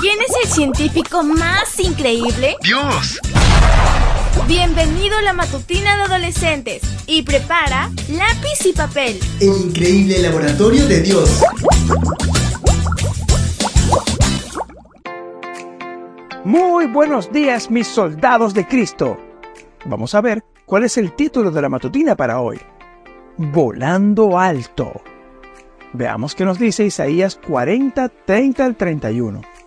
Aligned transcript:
¿Quién 0.00 0.18
es 0.22 0.34
el 0.42 0.50
científico 0.50 1.22
más 1.22 1.78
increíble? 1.78 2.56
¡Dios! 2.62 3.20
Bienvenido 4.48 5.18
a 5.18 5.20
la 5.20 5.34
matutina 5.34 5.94
de 5.94 6.02
adolescentes 6.04 6.80
y 7.06 7.20
prepara 7.20 7.90
lápiz 8.08 8.64
y 8.64 8.72
papel. 8.72 9.20
El 9.40 9.68
increíble 9.68 10.22
laboratorio 10.22 10.86
de 10.86 11.02
Dios. 11.02 11.42
Muy 16.44 16.86
buenos 16.86 17.30
días, 17.30 17.70
mis 17.70 17.86
soldados 17.86 18.54
de 18.54 18.66
Cristo. 18.66 19.18
Vamos 19.84 20.14
a 20.14 20.22
ver 20.22 20.42
cuál 20.64 20.84
es 20.84 20.96
el 20.96 21.12
título 21.12 21.50
de 21.50 21.60
la 21.60 21.68
matutina 21.68 22.16
para 22.16 22.40
hoy. 22.40 22.58
Volando 23.36 24.38
alto. 24.38 25.02
Veamos 25.92 26.34
qué 26.34 26.46
nos 26.46 26.58
dice 26.58 26.86
Isaías 26.86 27.38
40, 27.46 28.08
30 28.08 28.64
al 28.64 28.76
31. 28.76 29.59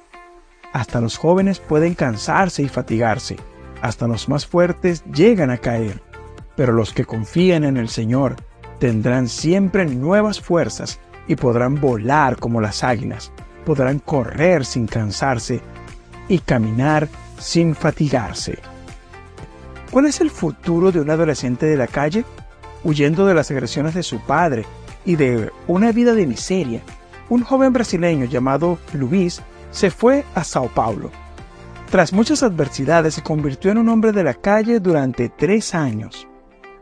Hasta 0.73 0.99
los 0.99 1.17
jóvenes 1.17 1.59
pueden 1.59 1.93
cansarse 1.93 2.63
y 2.63 2.67
fatigarse, 2.67 3.37
hasta 3.81 4.07
los 4.07 4.27
más 4.27 4.47
fuertes 4.47 5.03
llegan 5.13 5.51
a 5.51 5.59
caer, 5.59 6.01
pero 6.55 6.73
los 6.73 6.93
que 6.93 7.05
confían 7.05 7.63
en 7.63 7.77
el 7.77 7.89
Señor 7.89 8.35
tendrán 8.79 9.29
siempre 9.29 9.85
nuevas 9.85 10.41
fuerzas 10.41 10.99
y 11.27 11.35
podrán 11.35 11.79
volar 11.79 12.37
como 12.37 12.59
las 12.59 12.83
águilas, 12.83 13.31
podrán 13.65 13.99
correr 13.99 14.65
sin 14.65 14.87
cansarse 14.87 15.61
y 16.27 16.39
caminar 16.39 17.07
sin 17.37 17.75
fatigarse. 17.75 18.57
¿Cuál 19.91 20.07
es 20.07 20.21
el 20.21 20.31
futuro 20.31 20.91
de 20.91 21.01
un 21.01 21.09
adolescente 21.11 21.67
de 21.67 21.77
la 21.77 21.87
calle? 21.87 22.25
Huyendo 22.83 23.27
de 23.27 23.35
las 23.35 23.51
agresiones 23.51 23.93
de 23.93 24.01
su 24.01 24.19
padre 24.21 24.65
y 25.05 25.17
de 25.17 25.51
una 25.67 25.91
vida 25.91 26.13
de 26.13 26.25
miseria, 26.25 26.81
un 27.29 27.43
joven 27.43 27.73
brasileño 27.73 28.25
llamado 28.25 28.79
Luis 28.93 29.41
se 29.73 29.91
fue 29.91 30.23
a 30.35 30.45
Sao 30.45 30.69
Paulo. 30.69 31.11
Tras 31.91 32.13
muchas 32.13 32.41
adversidades 32.41 33.15
se 33.15 33.23
convirtió 33.23 33.71
en 33.71 33.79
un 33.79 33.89
hombre 33.89 34.13
de 34.13 34.23
la 34.23 34.33
calle 34.33 34.79
durante 34.79 35.29
tres 35.29 35.75
años. 35.75 36.27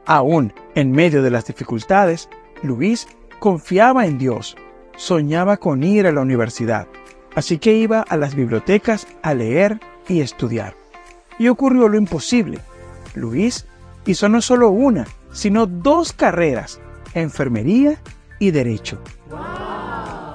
Aún 0.06 0.54
en 0.76 0.92
medio 0.92 1.24
de 1.24 1.32
las 1.32 1.46
dificultades, 1.46 2.30
Luis 2.62 3.08
confiaba 3.40 4.06
en 4.06 4.18
Dios, 4.18 4.56
soñaba 4.96 5.58
con 5.58 5.84
ir 5.84 6.06
a 6.06 6.12
la 6.12 6.22
universidad, 6.22 6.88
así 7.36 7.58
que 7.58 7.74
iba 7.74 8.02
a 8.02 8.18
las 8.18 8.36
bibliotecas 8.36 9.08
a 9.24 9.34
leer 9.34 9.80
y 10.08 10.22
estudiar. 10.22 10.76
Y 11.40 11.48
ocurrió 11.48 11.88
lo 11.88 11.98
imposible. 11.98 12.60
Luis 13.16 13.66
hizo 14.06 14.30
no 14.30 14.42
solo 14.42 14.70
una, 14.70 15.08
sino 15.32 15.66
dos 15.66 16.14
carreras, 16.14 16.80
enfermería 17.14 17.98
y 18.40 18.52
derecho. 18.52 19.00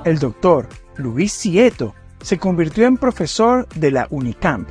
El 0.04 0.18
doctor 0.18 0.68
Luis 0.96 1.32
Sieto 1.32 1.94
se 2.20 2.38
convirtió 2.38 2.86
en 2.86 2.96
profesor 2.96 3.68
de 3.74 3.90
la 3.90 4.06
Unicamp, 4.10 4.68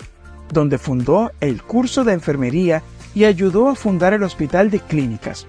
donde 0.51 0.77
fundó 0.77 1.31
el 1.39 1.63
curso 1.63 2.03
de 2.03 2.13
enfermería 2.13 2.83
y 3.13 3.25
ayudó 3.25 3.69
a 3.69 3.75
fundar 3.75 4.13
el 4.13 4.23
Hospital 4.23 4.69
de 4.69 4.79
Clínicas. 4.79 5.47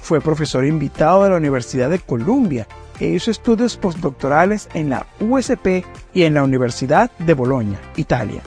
Fue 0.00 0.20
profesor 0.20 0.64
invitado 0.64 1.24
de 1.24 1.30
la 1.30 1.36
Universidad 1.36 1.90
de 1.90 1.98
Columbia 1.98 2.66
e 2.98 3.08
hizo 3.08 3.30
estudios 3.30 3.76
postdoctorales 3.76 4.68
en 4.74 4.90
la 4.90 5.06
USP 5.20 5.84
y 6.14 6.22
en 6.22 6.34
la 6.34 6.42
Universidad 6.42 7.10
de 7.18 7.34
Bolonia, 7.34 7.80
Italia. 7.96 8.42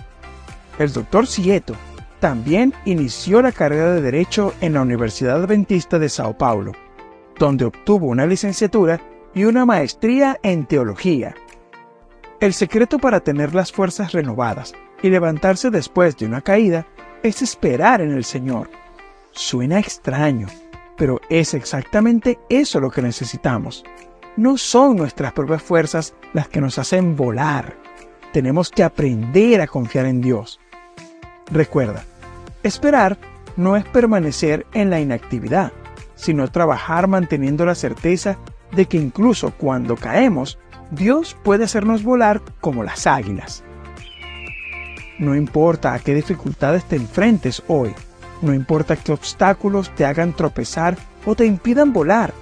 El 0.80 0.91
doctor 0.91 1.27
Sieto 1.27 1.75
también 2.19 2.73
inició 2.86 3.41
la 3.41 3.52
carrera 3.52 3.94
de 3.94 4.02
Derecho 4.02 4.53
en 4.61 4.73
la 4.73 4.81
Universidad 4.81 5.44
Adventista 5.44 5.99
de 5.99 6.09
Sao 6.09 6.38
Paulo, 6.38 6.71
donde 7.38 7.66
obtuvo 7.66 8.08
una 8.08 8.25
licenciatura 8.25 9.02
y 9.36 9.44
una 9.44 9.66
maestría 9.66 10.39
en 10.44 10.66
Teología 10.66 11.36
el 12.44 12.53
secreto 12.53 12.99
para 12.99 13.22
tener 13.22 13.55
las 13.55 13.72
fuerzas 13.72 14.11
renovadas 14.11 14.73
y 15.02 15.09
levantarse 15.09 15.69
después 15.69 16.17
de 16.17 16.25
una 16.25 16.41
caída 16.41 16.86
es 17.23 17.41
esperar 17.41 18.02
en 18.02 18.11
el 18.11 18.25
Señor. 18.25 18.69
Suena 19.31 19.80
extraño, 19.80 20.48
pero 20.98 21.21
es 21.30 21.54
exactamente 21.54 22.39
eso 22.49 22.81
lo 22.81 22.92
que 22.92 23.02
necesitamos. 23.02 23.86
No 24.36 24.58
son 24.58 24.98
nuestras 24.98 25.31
propias 25.31 25.64
fuerzas 25.64 26.15
las 26.33 26.49
que 26.49 26.59
nos 26.59 26.77
hacen 26.80 27.15
volar. 27.15 27.77
Tenemos 28.33 28.71
que 28.71 28.83
aprender 28.83 29.61
a 29.61 29.67
confiar 29.67 30.05
en 30.05 30.20
Dios. 30.20 30.60
Recuerda, 31.49 32.04
esperar 32.61 33.17
no 33.55 33.77
es 33.77 33.86
permanecer 33.86 34.65
en 34.73 34.89
la 34.89 34.99
inactividad, 34.99 35.71
sino 36.15 36.52
trabajar 36.52 37.08
manteniendo 37.08 37.65
la 37.65 37.75
certeza 37.75 38.37
de 38.76 38.86
que 38.86 38.98
incluso 38.98 39.52
cuando 39.52 39.95
caemos, 39.95 40.60
Dios 40.92 41.38
puede 41.44 41.64
hacernos 41.64 42.04
volar 42.04 42.42
como 42.61 42.84
las 42.84 43.08
águilas. 43.08 43.64
No 45.20 45.36
importa 45.36 45.94
a 45.94 46.00
qué 46.00 46.14
dificultades 46.14 46.84
te 46.86 46.95
enfrentes 46.95 47.64
hoy, 47.67 47.94
no 48.42 48.54
importa 48.54 48.95
qué 48.95 49.11
obstáculos 49.11 49.89
te 49.95 50.06
hagan 50.06 50.34
tropezar 50.34 50.98
o 51.26 51.36
te 51.36 51.45
impidan 51.45 51.94
volar, 51.94 52.34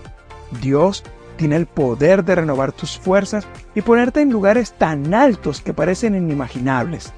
Dios 0.59 1.03
tiene 1.37 1.55
el 1.55 1.65
poder 1.65 2.23
de 2.23 2.35
renovar 2.35 2.71
tus 2.71 2.97
fuerzas 2.97 3.47
y 3.73 3.81
ponerte 3.81 4.21
en 4.21 4.31
lugares 4.31 4.73
tan 4.73 5.13
altos 5.13 5.61
que 5.61 5.73
parecen 5.73 6.15
inimaginables. 6.15 7.13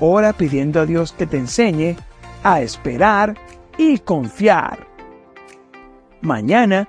Ora 0.00 0.32
pidiendo 0.32 0.80
a 0.80 0.86
Dios 0.86 1.12
que 1.12 1.26
te 1.26 1.38
enseñe 1.38 1.96
a 2.42 2.60
esperar 2.60 3.34
y 3.78 3.98
confiar. 3.98 4.86
Mañana 6.20 6.88